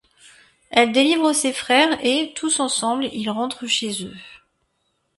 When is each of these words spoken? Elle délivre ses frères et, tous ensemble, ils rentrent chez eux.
Elle 0.71 0.93
délivre 0.93 1.31
ses 1.31 1.53
frères 1.53 2.03
et, 2.03 2.33
tous 2.35 2.59
ensemble, 2.59 3.03
ils 3.13 3.29
rentrent 3.29 3.67
chez 3.67 4.03
eux. 4.03 4.17